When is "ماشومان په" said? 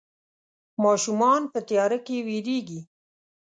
0.83-1.59